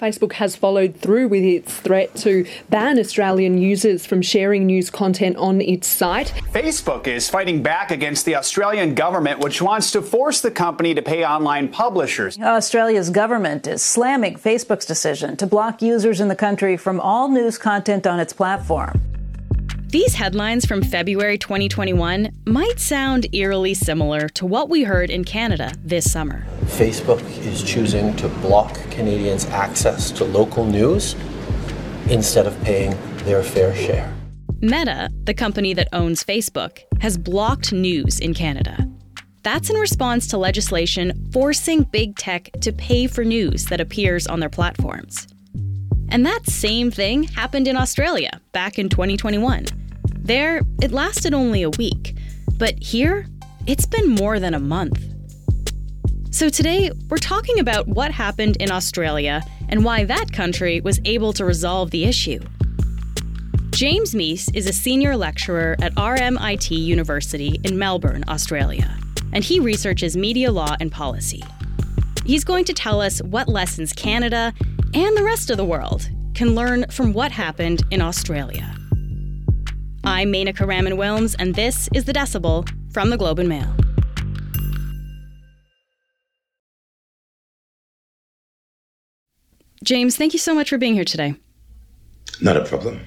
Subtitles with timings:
[0.00, 5.36] Facebook has followed through with its threat to ban Australian users from sharing news content
[5.36, 6.28] on its site.
[6.52, 11.02] Facebook is fighting back against the Australian government, which wants to force the company to
[11.02, 12.38] pay online publishers.
[12.38, 17.58] Australia's government is slamming Facebook's decision to block users in the country from all news
[17.58, 19.00] content on its platform.
[19.88, 25.72] These headlines from February 2021 might sound eerily similar to what we heard in Canada
[25.84, 26.46] this summer.
[26.62, 31.14] Facebook is choosing to block Canadians' access to local news
[32.08, 34.12] instead of paying their fair share.
[34.60, 38.88] Meta, the company that owns Facebook, has blocked news in Canada.
[39.42, 44.40] That's in response to legislation forcing big tech to pay for news that appears on
[44.40, 45.28] their platforms.
[46.10, 49.66] And that same thing happened in Australia back in 2021.
[50.18, 52.17] There, it lasted only a week,
[52.58, 53.26] but here,
[53.66, 55.00] it's been more than a month.
[56.30, 61.32] So today, we're talking about what happened in Australia and why that country was able
[61.34, 62.40] to resolve the issue.
[63.70, 68.98] James Meese is a senior lecturer at RMIT University in Melbourne, Australia,
[69.32, 71.44] and he researches media law and policy.
[72.26, 74.52] He's going to tell us what lessons Canada
[74.94, 78.74] and the rest of the world can learn from what happened in Australia.
[80.08, 83.68] I'm Menaka Raman Wilms, and this is The Decibel from the Globe and Mail.
[89.84, 91.34] James, thank you so much for being here today.
[92.40, 93.02] Not a problem.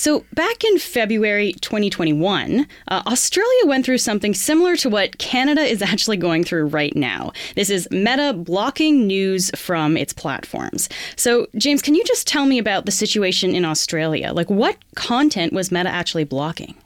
[0.00, 5.82] So, back in February 2021, uh, Australia went through something similar to what Canada is
[5.92, 7.32] actually going through right now.
[7.54, 10.88] This is Meta blocking news from its platforms.
[11.16, 14.32] So, James, can you just tell me about the situation in Australia?
[14.32, 16.76] Like, what content was Meta actually blocking?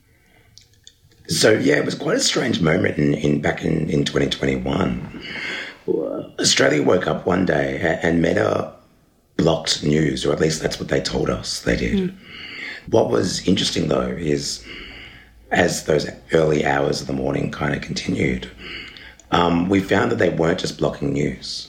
[1.28, 5.22] So, yeah, it was quite a strange moment in, in back in, in 2021.
[6.40, 8.72] Australia woke up one day and Meta
[9.36, 12.10] blocked news, or at least that's what they told us they did.
[12.10, 12.16] Mm.
[12.88, 14.64] What was interesting though is
[15.50, 18.50] as those early hours of the morning kind of continued,
[19.30, 21.68] um, we found that they weren't just blocking news.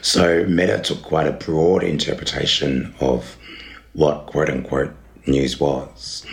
[0.00, 3.36] So Meta took quite a broad interpretation of
[3.92, 4.94] what quote unquote
[5.26, 6.24] news was.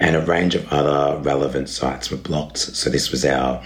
[0.00, 2.58] And a range of other relevant sites were blocked.
[2.58, 3.62] So this was our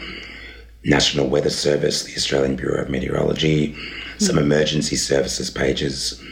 [0.85, 3.77] National Weather Service, the Australian Bureau of Meteorology,
[4.19, 4.43] some hmm.
[4.43, 6.23] emergency services pages,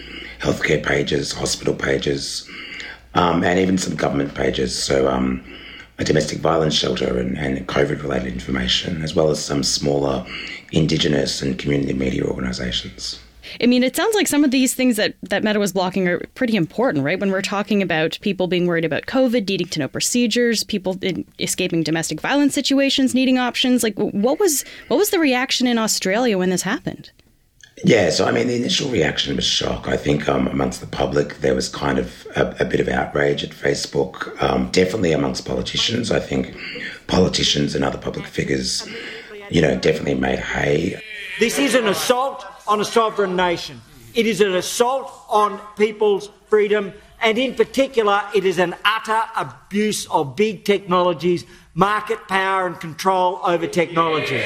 [0.41, 2.49] healthcare pages, hospital pages,
[3.17, 4.81] um, and even some government pages.
[4.81, 5.45] So, um,
[5.99, 10.27] a domestic violence shelter and, and COVID related information, as well as some smaller
[10.73, 13.21] Indigenous and community media organisations.
[13.61, 16.19] I mean, it sounds like some of these things that, that Meta was blocking are
[16.35, 17.19] pretty important, right?
[17.19, 20.99] When we're talking about people being worried about COVID, needing to know procedures, people
[21.39, 23.83] escaping domestic violence situations, needing options.
[23.83, 27.11] Like, what was what was the reaction in Australia when this happened?
[27.85, 29.87] Yeah, so I mean, the initial reaction was shock.
[29.87, 33.45] I think um, amongst the public, there was kind of a, a bit of outrage
[33.45, 34.43] at Facebook.
[34.43, 36.11] Um, definitely amongst politicians.
[36.11, 36.57] I think
[37.07, 38.89] politicians and other public figures,
[39.51, 40.99] you know, definitely made hay.
[41.39, 43.83] This is an assault on a sovereign nation.
[44.15, 50.07] It is an assault on people's freedom, and in particular, it is an utter abuse
[50.07, 51.45] of big technologies
[51.75, 54.43] market power and control over technology.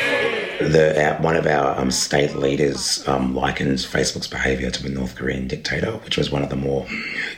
[0.61, 5.49] The, one of our um, state leaders um, likens Facebook's behaviour to a North Korean
[5.49, 6.87] dictator, which was one of the more,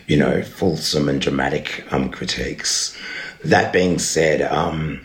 [0.08, 2.96] you know, fulsome and dramatic um, critiques.
[3.44, 5.00] That being said, um,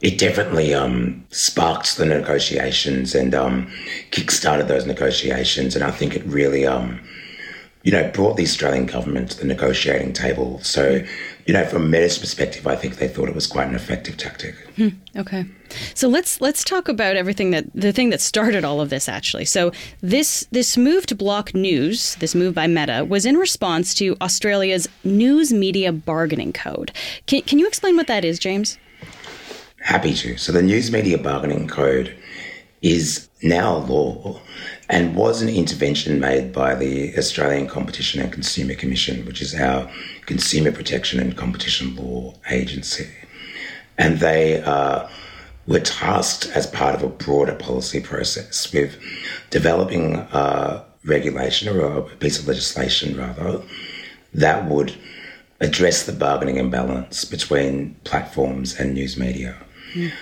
[0.00, 3.70] it definitely um, sparked the negotiations and um,
[4.10, 6.66] kick-started those negotiations, and I think it really
[7.86, 10.58] you know, brought the Australian government to the negotiating table.
[10.64, 11.04] So,
[11.46, 14.56] you know, from Meta's perspective, I think they thought it was quite an effective tactic.
[14.74, 15.44] Hmm, okay,
[15.94, 19.44] so let's let's talk about everything that the thing that started all of this actually.
[19.44, 19.70] So
[20.00, 24.88] this this move to block news, this move by Meta, was in response to Australia's
[25.04, 26.90] News Media Bargaining Code.
[27.26, 28.76] Can, can you explain what that is, James?
[29.80, 30.36] Happy to.
[30.36, 32.16] So the News Media Bargaining Code
[32.82, 34.40] is now law
[34.88, 39.90] and was an intervention made by the Australian Competition and Consumer Commission, which is our
[40.26, 43.08] consumer protection and competition law agency.
[43.98, 45.08] And they uh,
[45.66, 49.00] were tasked as part of a broader policy process with
[49.50, 53.62] developing a regulation or a piece of legislation, rather,
[54.34, 54.94] that would
[55.60, 59.56] address the bargaining imbalance between platforms and news media.
[59.94, 60.12] Mm.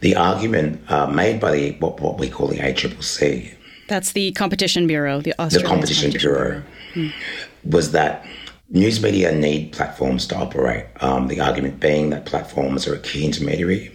[0.00, 3.54] The argument uh, made by the what, what we call the ACCC
[3.90, 6.62] that's the Competition Bureau, the Australian the Competition, Competition Bureau,
[6.94, 7.10] Bureau.
[7.10, 7.70] Hmm.
[7.70, 8.24] was that
[8.70, 10.86] news media need platforms to operate.
[11.00, 13.92] Um, the argument being that platforms are a key intermediary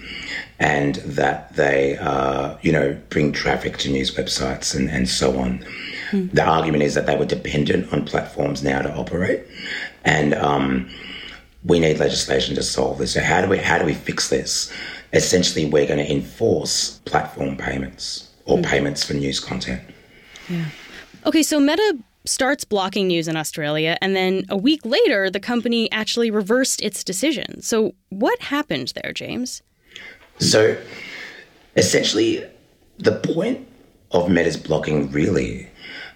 [0.60, 5.66] and that they, uh, you know, bring traffic to news websites and, and so on.
[6.12, 6.27] Hmm.
[6.27, 9.44] The argument is that they were dependent on platforms now to operate,
[10.04, 10.89] and um,
[11.63, 13.13] we need legislation to solve this.
[13.13, 14.72] So how do we how do we fix this?
[15.13, 18.63] Essentially, we're going to enforce platform payments or hmm.
[18.63, 19.81] payments for news content.
[20.48, 20.66] Yeah.
[21.25, 25.92] Okay, so Meta starts blocking news in Australia, and then a week later, the company
[25.92, 27.62] actually reversed its decision.
[27.62, 29.62] So, what happened there, James?
[30.39, 30.77] So,
[31.75, 32.44] essentially,
[32.98, 33.68] the point
[34.12, 35.68] of Meta's blocking really,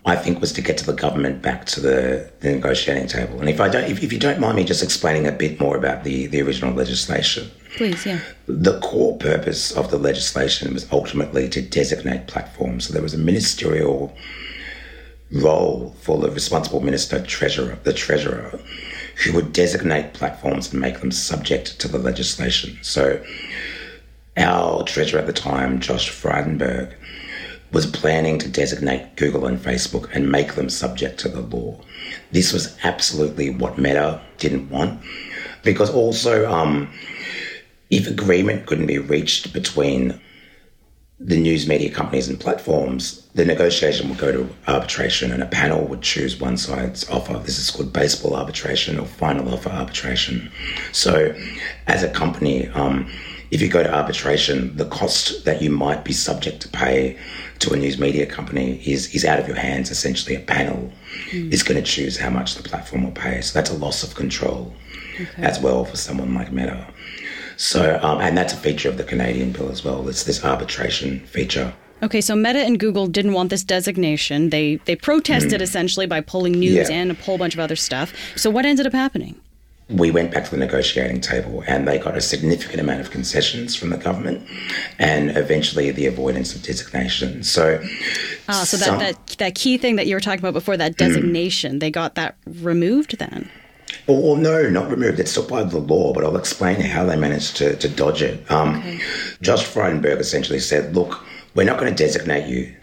[0.05, 3.39] I think, was to get to the government back to the, the negotiating table.
[3.39, 5.77] And if I don't, if, if you don't mind me just explaining a bit more
[5.77, 7.49] about the, the original legislation.
[7.75, 8.19] Please, yeah.
[8.47, 12.87] The core purpose of the legislation was ultimately to designate platforms.
[12.87, 14.15] So there was a ministerial
[15.31, 18.59] role for the responsible minister treasurer, the treasurer,
[19.23, 22.77] who would designate platforms and make them subject to the legislation.
[22.81, 23.23] So
[24.37, 26.93] our treasurer at the time, Josh Frydenberg,
[27.71, 31.79] was planning to designate Google and Facebook and make them subject to the law.
[32.31, 35.01] This was absolutely what Meta didn't want,
[35.63, 36.91] because also, um,
[37.91, 40.19] if agreement couldn't be reached between
[41.19, 45.85] the news media companies and platforms, the negotiation would go to arbitration and a panel
[45.85, 47.37] would choose one side's offer.
[47.39, 50.49] This is called baseball arbitration or final offer arbitration.
[50.93, 51.35] So,
[51.87, 53.11] as a company, um,
[53.51, 57.17] if you go to arbitration, the cost that you might be subject to pay
[57.59, 59.91] to a news media company is, is out of your hands.
[59.91, 60.89] Essentially, a panel
[61.31, 61.51] mm.
[61.51, 63.41] is going to choose how much the platform will pay.
[63.41, 64.73] So, that's a loss of control
[65.19, 65.43] okay.
[65.43, 66.87] as well for someone like Meta.
[67.59, 70.07] So, um, and that's a feature of the Canadian bill as well.
[70.07, 71.73] It's this arbitration feature.
[72.01, 74.49] Okay, so Meta and Google didn't want this designation.
[74.49, 75.63] They they protested mm.
[75.63, 76.95] essentially by pulling news yeah.
[76.95, 78.13] and a whole bunch of other stuff.
[78.37, 79.35] So what ended up happening?
[79.89, 83.75] We went back to the negotiating table and they got a significant amount of concessions
[83.75, 84.47] from the government
[84.97, 87.43] and eventually the avoidance of designation.
[87.43, 87.83] So
[88.47, 90.95] Ah, so some, that, that that key thing that you were talking about before, that
[90.95, 91.79] designation, mm.
[91.81, 93.49] they got that removed then?
[94.09, 95.19] Well, no, not removed.
[95.19, 98.21] It's still part of the law, but I'll explain how they managed to, to dodge
[98.23, 98.49] it.
[98.49, 98.99] Um, okay.
[99.41, 101.23] Josh Frydenberg essentially said, look,
[101.53, 102.75] we're not going to designate you.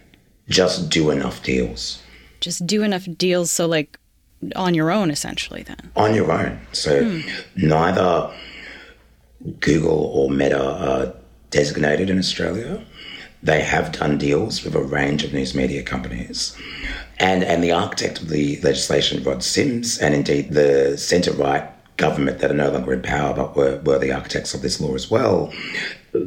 [0.49, 2.00] Just do enough deals.
[2.40, 3.99] Just do enough deals so, like,
[4.55, 5.90] on your own, essentially, then?
[5.96, 6.61] On your own.
[6.73, 7.20] So hmm.
[7.56, 8.32] neither
[9.61, 11.14] Google or Meta are
[11.50, 12.84] designated in Australia.
[13.43, 16.56] They have done deals with a range of news media companies.
[17.18, 22.40] And, and the architect of the legislation, Rod Sims, and indeed the centre right government
[22.40, 25.10] that are no longer in power but were, were the architects of this law as
[25.10, 25.52] well,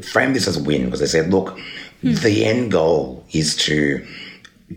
[0.02, 1.58] framed this as a win because they said, look,
[2.02, 2.14] hmm.
[2.16, 4.06] the end goal is to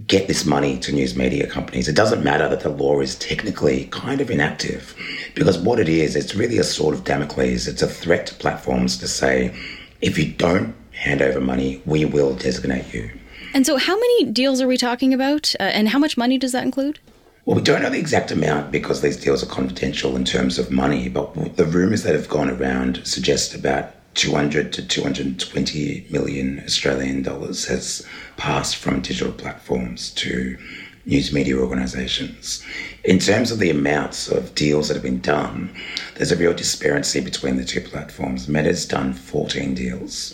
[0.06, 1.88] get this money to news media companies.
[1.88, 4.94] It doesn't matter that the law is technically kind of inactive
[5.35, 7.69] because what it is, it's really a sort of Damocles.
[7.69, 9.55] It's a threat to platforms to say,
[10.00, 13.11] if you don't hand over money, we will designate you.
[13.54, 16.52] And so, how many deals are we talking about, uh, and how much money does
[16.52, 17.00] that include?
[17.44, 20.70] Well, we don't know the exact amount because these deals are confidential in terms of
[20.70, 27.22] money, but the rumours that have gone around suggest about 200 to 220 million Australian
[27.22, 28.06] dollars has
[28.37, 30.56] passed from digital platforms to
[31.04, 32.64] news media organisations.
[33.04, 35.75] In terms of the amounts of deals that have been done,
[36.14, 38.49] there's a real disparity between the two platforms.
[38.49, 40.32] Meta's done 14 deals,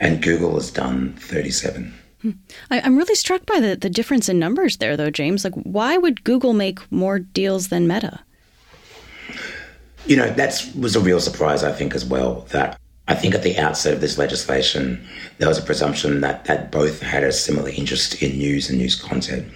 [0.00, 1.92] and Google has done 37.
[2.22, 2.30] Hmm.
[2.70, 5.44] I, am really struck by the, the difference in numbers there, though, James.
[5.44, 8.20] Like, why would Google make more deals than Meta?
[10.06, 12.46] You know, that was a real surprise, I think, as well.
[12.50, 15.06] That I think at the outset of this legislation,
[15.38, 18.94] there was a presumption that, that both had a similar interest in news and news
[18.94, 19.52] content.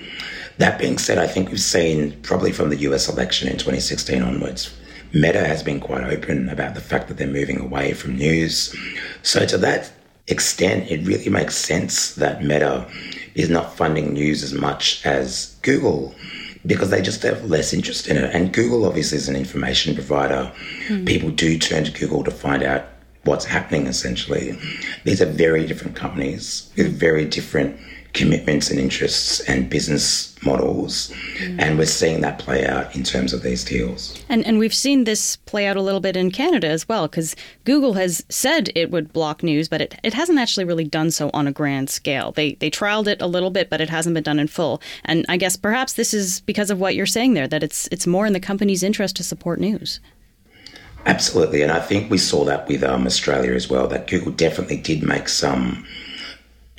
[0.59, 4.77] That being said, I think we've seen, probably from the US election in 2016 onwards,
[5.13, 8.77] Meta has been quite open about the fact that they're moving away from news.
[9.23, 9.91] So, to that
[10.31, 12.87] extent, it really makes sense that Meta
[13.35, 16.15] is not funding news as much as Google
[16.67, 18.35] because they just have less interest in it.
[18.35, 20.53] And Google obviously is an information provider.
[20.89, 21.07] Mm.
[21.07, 22.85] People do turn to Google to find out
[23.25, 24.59] what's happening essentially.
[25.05, 27.79] These are very different companies with very different
[28.13, 31.13] commitments and interests and business models.
[31.39, 31.61] Mm.
[31.61, 34.23] And we're seeing that play out in terms of these deals.
[34.29, 37.37] And, and we've seen this play out a little bit in Canada as well, because
[37.65, 41.31] Google has said it would block news, but it, it hasn't actually really done so
[41.33, 42.33] on a grand scale.
[42.33, 44.81] They, they trialed it a little bit, but it hasn't been done in full.
[45.05, 48.07] And I guess perhaps this is because of what you're saying there, that it's, it's
[48.07, 50.01] more in the company's interest to support news.
[51.07, 51.63] Absolutely.
[51.63, 55.03] And I think we saw that with um, Australia as well, that Google definitely did
[55.03, 55.87] make some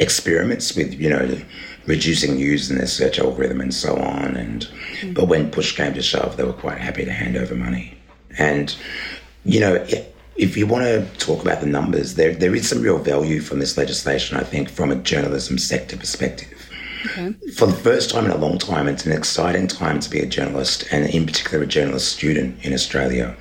[0.01, 1.37] experiments with, you know,
[1.85, 4.35] reducing news in their search algorithm and so on.
[4.35, 5.13] And mm-hmm.
[5.13, 7.97] but when push came to shove, they were quite happy to hand over money.
[8.37, 8.75] And
[9.45, 9.85] you know,
[10.35, 13.59] if you want to talk about the numbers, there there is some real value from
[13.59, 14.37] this legislation.
[14.37, 16.57] I think from a journalism sector perspective.
[17.05, 17.33] Okay.
[17.55, 20.25] For the first time in a long time, it's an exciting time to be a
[20.27, 23.35] journalist, and in particular, a journalist student in Australia.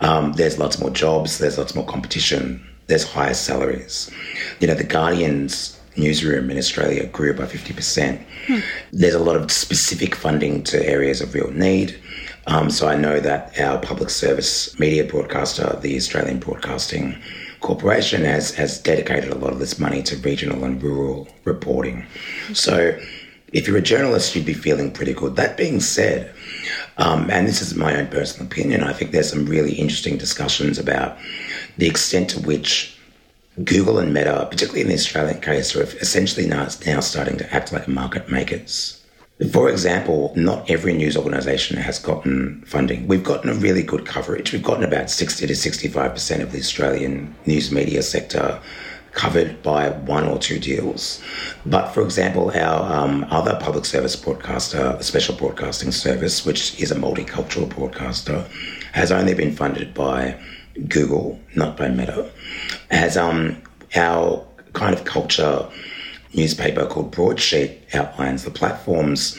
[0.00, 4.10] Um, there's lots more jobs, there's lots more competition, there's higher salaries.
[4.60, 8.24] You know, the Guardian's newsroom in Australia grew by 50%.
[8.46, 8.58] Hmm.
[8.92, 12.00] There's a lot of specific funding to areas of real need.
[12.46, 17.16] Um, so I know that our public service media broadcaster, the Australian Broadcasting
[17.60, 22.06] Corporation, has, has dedicated a lot of this money to regional and rural reporting.
[22.54, 22.98] So
[23.52, 25.36] if you're a journalist, you'd be feeling pretty good.
[25.36, 26.34] That being said,
[26.96, 30.78] um, and this is my own personal opinion, I think there's some really interesting discussions
[30.78, 31.18] about
[31.76, 32.96] the extent to which
[33.64, 37.72] Google and Meta, particularly in the Australian case, are essentially now, now starting to act
[37.72, 39.02] like market makers.
[39.52, 43.08] For example, not every news organisation has gotten funding.
[43.08, 44.52] We've gotten a really good coverage.
[44.52, 48.60] We've gotten about 60 to 65% of the Australian news media sector
[49.12, 51.20] covered by one or two deals.
[51.66, 56.92] But for example, our um, other public service broadcaster, the Special Broadcasting Service, which is
[56.92, 58.46] a multicultural broadcaster,
[58.92, 60.38] has only been funded by
[60.88, 62.30] Google, not by Meta.
[62.90, 63.60] As um,
[63.94, 65.66] our kind of culture
[66.34, 69.38] newspaper called Broadsheet outlines, the platforms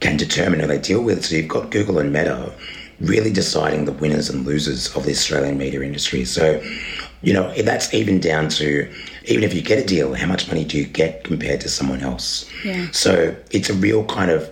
[0.00, 1.24] can determine who they deal with.
[1.24, 2.52] So you've got Google and Meta
[3.00, 6.24] really deciding the winners and losers of the Australian media industry.
[6.24, 6.62] So,
[7.22, 8.92] you know, that's even down to
[9.24, 12.00] even if you get a deal, how much money do you get compared to someone
[12.00, 12.48] else?
[12.64, 12.88] Yeah.
[12.92, 14.50] So it's a real kind of,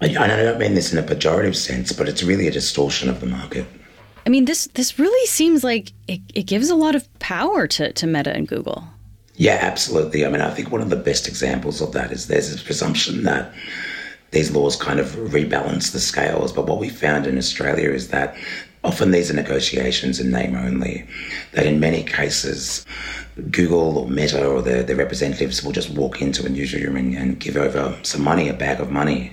[0.00, 3.20] and I don't mean this in a pejorative sense, but it's really a distortion of
[3.20, 3.66] the market.
[4.30, 7.92] I mean, this this really seems like it, it gives a lot of power to,
[7.92, 8.84] to Meta and Google.
[9.34, 10.24] Yeah, absolutely.
[10.24, 13.24] I mean, I think one of the best examples of that is there's this presumption
[13.24, 13.52] that
[14.30, 16.52] these laws kind of rebalance the scales.
[16.52, 18.36] But what we found in Australia is that
[18.82, 21.06] often these are negotiations in name only,
[21.52, 22.86] that in many cases,
[23.50, 27.38] Google or Meta or their, their representatives will just walk into a newsroom and, and
[27.38, 29.32] give over some money, a bag of money,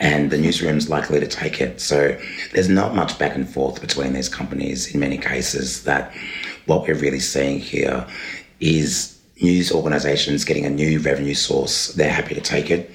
[0.00, 1.80] and the newsroom's likely to take it.
[1.80, 2.18] So
[2.52, 6.12] there's not much back and forth between these companies in many cases that
[6.66, 8.06] what we're really seeing here
[8.60, 12.90] is news organizations getting a new revenue source, they're happy to take it.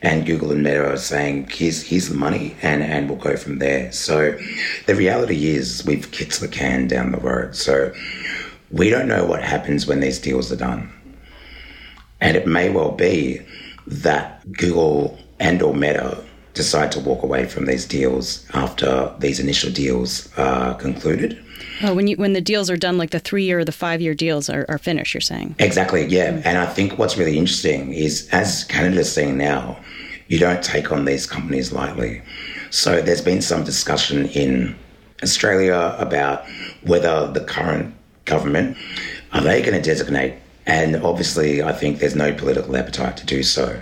[0.00, 3.58] And Google and Meta are saying, here's, here's the money, and, and we'll go from
[3.58, 3.90] there.
[3.90, 4.38] So
[4.86, 7.56] the reality is, we've kicked the can down the road.
[7.56, 7.92] So
[8.70, 10.92] we don't know what happens when these deals are done.
[12.20, 13.40] And it may well be
[13.86, 16.22] that Google and or Meta
[16.58, 21.42] decide to walk away from these deals after these initial deals are concluded.
[21.82, 24.00] Oh, when you when the deals are done, like the three year or the five
[24.00, 25.54] year deals are, are finished, you're saying?
[25.60, 26.32] Exactly, yeah.
[26.32, 26.48] Mm-hmm.
[26.48, 29.78] And I think what's really interesting is as Canada's seeing now,
[30.26, 32.20] you don't take on these companies lightly.
[32.70, 34.76] So there's been some discussion in
[35.22, 36.44] Australia about
[36.82, 38.76] whether the current government
[39.32, 40.34] are they going to designate
[40.66, 43.80] and obviously I think there's no political appetite to do so.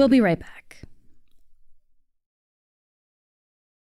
[0.00, 0.78] We'll be right back.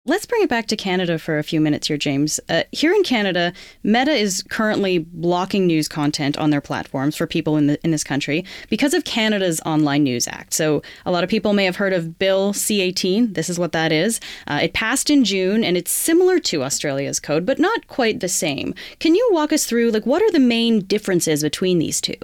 [0.08, 2.40] Let's bring it back to Canada for a few minutes here, James.
[2.50, 7.56] Uh, here in Canada, Meta is currently blocking news content on their platforms for people
[7.56, 10.54] in, the, in this country because of Canada's Online News Act.
[10.54, 13.34] So, a lot of people may have heard of Bill C 18.
[13.34, 14.20] This is what that is.
[14.48, 18.28] Uh, it passed in June and it's similar to Australia's code, but not quite the
[18.28, 18.74] same.
[19.00, 22.18] Can you walk us through, like, what are the main differences between these two?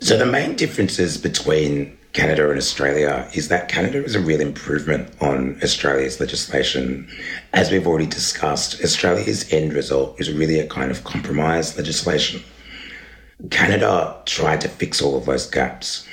[0.00, 5.08] So, the main differences between Canada and Australia is that Canada is a real improvement
[5.20, 7.08] on Australia's legislation.
[7.52, 12.42] As we've already discussed, Australia's end result is really a kind of compromise legislation.
[13.50, 16.08] Canada tried to fix all of those gaps.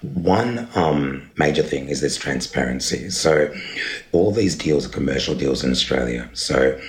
[0.00, 3.10] One um, major thing is this transparency.
[3.10, 3.54] So,
[4.12, 6.30] all these deals are commercial deals in Australia.
[6.32, 6.80] So,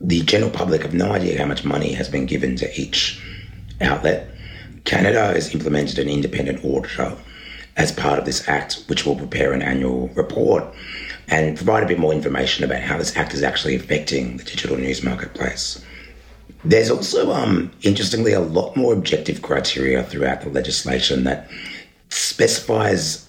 [0.00, 3.20] the general public have no idea how much money has been given to each
[3.80, 4.30] outlet.
[4.84, 7.16] Canada has implemented an independent auditor
[7.76, 10.64] as part of this act, which will prepare an annual report
[11.28, 14.76] and provide a bit more information about how this act is actually affecting the digital
[14.76, 15.84] news marketplace.
[16.64, 21.50] There's also, um, interestingly, a lot more objective criteria throughout the legislation that
[22.08, 23.26] specifies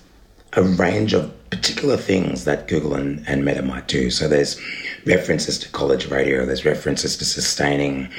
[0.54, 4.10] a range of particular things that Google and, and Meta might do.
[4.10, 4.60] So there's
[5.06, 8.10] references to college radio, there's references to sustaining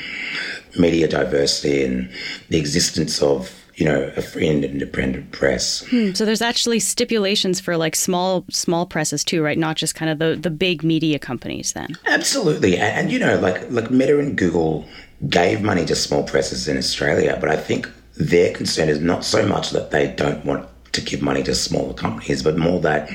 [0.78, 2.10] media diversity and
[2.50, 5.84] the existence of you know, a free and independent press.
[5.86, 6.12] Hmm.
[6.12, 9.58] So there's actually stipulations for like small small presses too, right?
[9.58, 11.96] Not just kind of the, the big media companies then.
[12.06, 12.76] Absolutely.
[12.78, 14.86] And, and you know, like like Meta and Google
[15.28, 19.46] gave money to small presses in Australia, but I think their concern is not so
[19.46, 23.10] much that they don't want to give money to smaller companies, but more that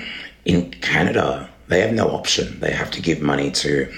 [0.46, 2.60] in Canada they have no option.
[2.60, 3.92] They have to give money to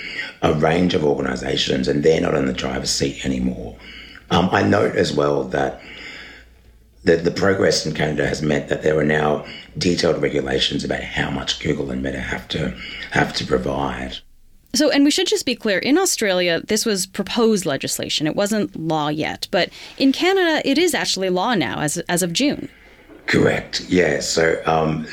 [0.43, 3.75] a range of organisations, and they're not in the driver's seat anymore.
[4.29, 5.81] Um, I note as well that
[7.03, 9.45] the, the progress in Canada has meant that there are now
[9.77, 12.75] detailed regulations about how much Google and Meta have to
[13.11, 14.17] have to provide.
[14.75, 18.25] So, and we should just be clear in Australia, this was proposed legislation.
[18.25, 19.47] It wasn't law yet.
[19.51, 22.69] But in Canada, it is actually law now as, as of June.
[23.27, 23.81] Correct.
[23.81, 24.19] Yeah.
[24.19, 25.05] So, um,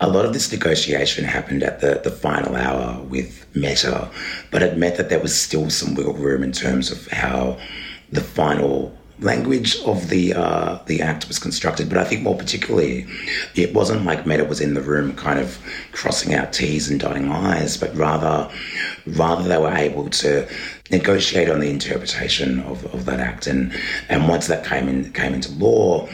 [0.00, 4.10] a lot of this negotiation happened at the, the final hour with Meta,
[4.50, 7.58] but it meant that there was still some wiggle room in terms of how
[8.12, 13.06] the final language of the uh, the act was constructed, but I think more particularly,
[13.54, 15.58] it wasn't like Meta was in the room kind of
[15.92, 18.50] crossing out T's and dotting I's, but rather
[19.06, 20.48] rather they were able to
[20.90, 23.46] negotiate on the interpretation of, of that act.
[23.46, 23.72] And
[24.08, 26.08] and once that came in came into law,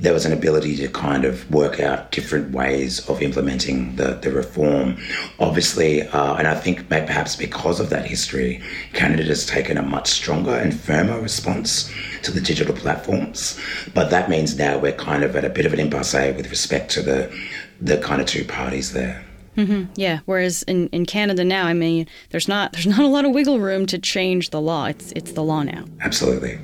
[0.00, 4.30] there was an ability to kind of work out different ways of implementing the, the
[4.30, 4.96] reform.
[5.38, 10.08] Obviously, uh, and I think perhaps because of that history, Canada has taken a much
[10.08, 11.90] stronger and firmer response
[12.22, 13.58] to the digital platforms.
[13.94, 16.90] But that means now we're kind of at a bit of an impasse with respect
[16.92, 17.32] to the
[17.80, 19.27] the kind of two parties there.
[19.58, 19.92] Mm-hmm.
[19.96, 20.20] Yeah.
[20.24, 23.58] Whereas in, in Canada now, I mean, there's not there's not a lot of wiggle
[23.58, 24.86] room to change the law.
[24.86, 25.84] It's it's the law now.
[26.00, 26.58] Absolutely.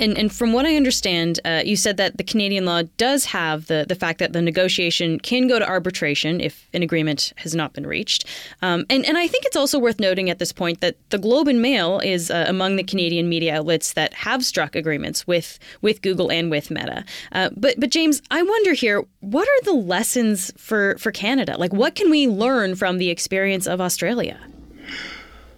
[0.00, 3.66] And, and from what I understand, uh, you said that the Canadian law does have
[3.66, 7.72] the, the fact that the negotiation can go to arbitration if an agreement has not
[7.74, 8.24] been reached.
[8.60, 11.46] Um, and, and I think it's also worth noting at this point that the Globe
[11.46, 16.02] and Mail is uh, among the Canadian media outlets that have struck agreements with, with
[16.02, 17.04] Google and with Meta.
[17.30, 21.56] Uh, but, but James, I wonder here, what are the lessons for, for Canada?
[21.56, 24.40] Like, what can we learn from the experience of Australia?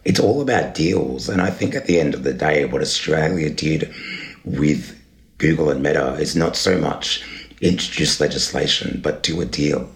[0.04, 1.28] It's all about deals.
[1.28, 3.92] And I think at the end of the day, what Australia did
[4.46, 4.98] with
[5.38, 7.22] Google and Meta is not so much
[7.60, 9.90] introduce legislation, but do a deal.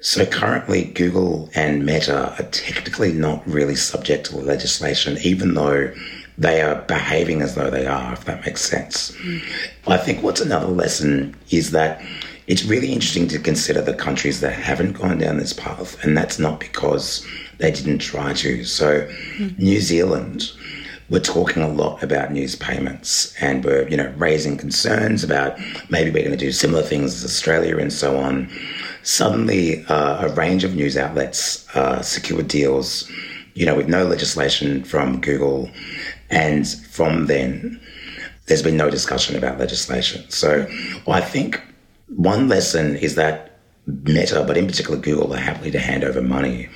[0.00, 5.92] So currently, Google and Meta are technically not really subject to legislation, even though
[6.36, 9.10] they are behaving as though they are, if that makes sense.
[9.16, 9.42] Mm.
[9.88, 12.00] I think what's another lesson is that
[12.46, 16.38] it's really interesting to consider the countries that haven't gone down this path, and that's
[16.38, 17.26] not because
[17.58, 18.64] they didn't try to.
[18.64, 19.00] So,
[19.36, 19.58] mm.
[19.58, 20.52] New Zealand
[21.10, 26.10] we're talking a lot about news payments and we're, you know, raising concerns about maybe
[26.10, 28.50] we're going to do similar things as Australia and so on.
[29.02, 33.10] Suddenly, uh, a range of news outlets uh, secured deals,
[33.54, 35.70] you know, with no legislation from Google.
[36.28, 37.80] And from then,
[38.46, 40.28] there's been no discussion about legislation.
[40.30, 40.66] So
[41.06, 41.62] I think
[42.08, 46.68] one lesson is that Meta, but in particular Google, are happy to hand over money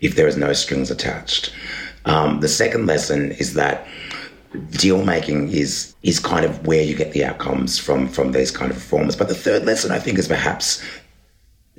[0.00, 1.52] if there is no strings attached.
[2.06, 3.86] Um, the second lesson is that
[4.70, 8.70] deal making is is kind of where you get the outcomes from from these kind
[8.70, 9.16] of reforms.
[9.16, 10.82] But the third lesson I think is perhaps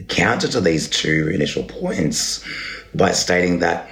[0.08, 2.44] counter to these two initial points
[2.94, 3.90] by stating that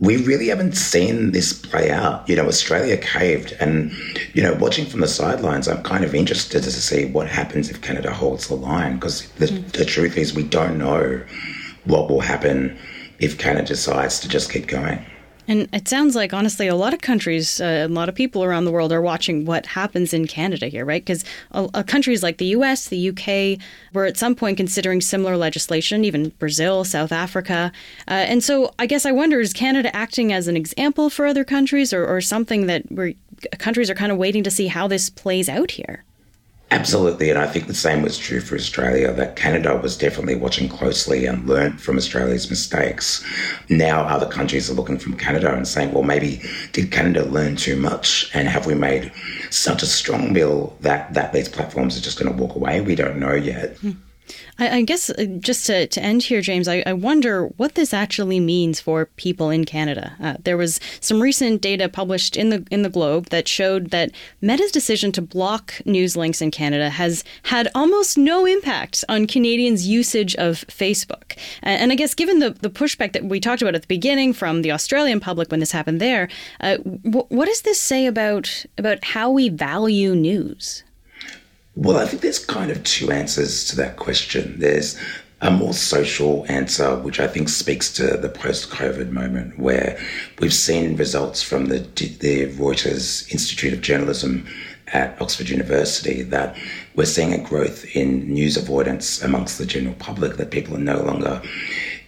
[0.00, 2.26] we really haven't seen this play out.
[2.28, 3.92] You know, Australia caved, and
[4.32, 7.82] you know, watching from the sidelines, I'm kind of interested to see what happens if
[7.82, 9.72] Canada holds the line because the, mm.
[9.72, 11.22] the truth is we don't know
[11.84, 12.78] what will happen
[13.18, 15.04] if Canada decides to just keep going.
[15.50, 18.66] And it sounds like, honestly, a lot of countries, uh, a lot of people around
[18.66, 21.04] the world are watching what happens in Canada here, right?
[21.04, 21.24] Because
[21.86, 23.58] countries like the US, the UK
[23.92, 27.72] were at some point considering similar legislation, even Brazil, South Africa.
[28.06, 31.42] Uh, and so I guess I wonder is Canada acting as an example for other
[31.42, 32.84] countries or, or something that
[33.58, 36.04] countries are kind of waiting to see how this plays out here?
[36.72, 40.68] Absolutely, and I think the same was true for Australia, that Canada was definitely watching
[40.68, 43.24] closely and learned from Australia's mistakes.
[43.68, 47.74] Now other countries are looking from Canada and saying, well, maybe did Canada learn too
[47.74, 48.30] much?
[48.34, 49.10] And have we made
[49.50, 52.80] such a strong bill that, that these platforms are just going to walk away?
[52.80, 53.76] We don't know yet.
[53.78, 53.90] Hmm.
[54.58, 57.92] I, I guess uh, just to, to end here, James, I, I wonder what this
[57.92, 60.16] actually means for people in Canada.
[60.22, 64.10] Uh, there was some recent data published in the in the Globe that showed that
[64.40, 69.86] Meta's decision to block news links in Canada has had almost no impact on Canadians'
[69.86, 71.36] usage of Facebook.
[71.62, 74.32] And, and I guess given the, the pushback that we talked about at the beginning
[74.32, 76.28] from the Australian public when this happened there,
[76.60, 80.84] uh, w- what does this say about about how we value news?
[81.76, 84.58] Well, I think there's kind of two answers to that question.
[84.58, 84.98] There's
[85.40, 89.98] a more social answer, which I think speaks to the post COVID moment, where
[90.40, 94.46] we've seen results from the, the Reuters Institute of Journalism
[94.88, 96.56] at Oxford University that
[96.96, 101.00] we're seeing a growth in news avoidance amongst the general public, that people are no
[101.00, 101.40] longer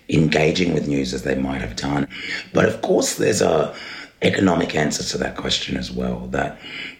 [0.08, 2.08] engaging with news as they might have done.
[2.52, 3.74] But of course, there's a
[4.22, 6.58] economic answer to that question as well, that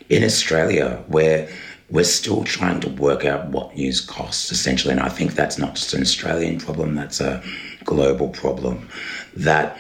[0.08, 1.48] in Australia, where
[1.92, 4.92] we're still trying to work out what news costs essentially.
[4.92, 7.42] And I think that's not just an Australian problem, that's a
[7.84, 8.88] global problem.
[9.36, 9.76] That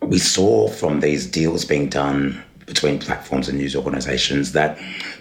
[0.00, 4.78] we saw from these deals being done between platforms and news organizations that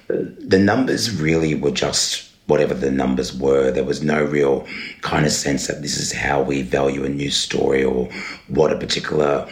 [0.07, 3.71] the numbers really were just whatever the numbers were.
[3.71, 4.67] There was no real
[5.01, 8.11] kind of sense that this is how we value a news story or
[8.47, 9.49] what a particular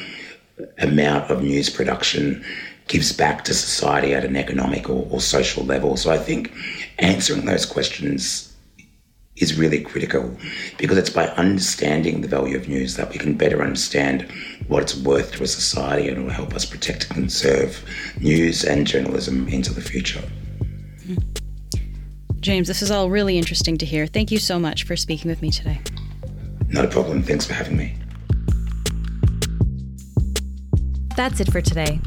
[0.77, 2.45] amount of news production
[2.87, 5.97] gives back to society at an economic or, or social level.
[5.97, 6.53] So I think
[6.99, 8.53] answering those questions
[9.37, 10.35] is really critical
[10.77, 14.29] because it's by understanding the value of news that we can better understand
[14.67, 17.83] what it's worth to a society and it will help us protect and conserve
[18.19, 20.21] news and journalism into the future.
[21.05, 21.15] Hmm.
[22.39, 24.05] James, this is all really interesting to hear.
[24.05, 25.79] Thank you so much for speaking with me today.
[26.67, 27.23] Not a problem.
[27.23, 27.95] Thanks for having me.
[31.15, 31.99] That's it for today.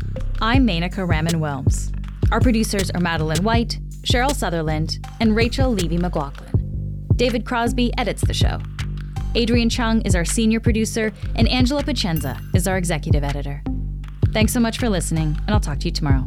[0.42, 1.94] I'm Menaka Raman Wilms.
[2.30, 7.06] Our producers are Madeline White, Cheryl Sutherland, and Rachel Levy McLaughlin.
[7.16, 8.60] David Crosby edits the show.
[9.34, 13.62] Adrian Chung is our senior producer, and Angela Pacienza is our executive editor.
[14.34, 16.26] Thanks so much for listening, and I'll talk to you tomorrow.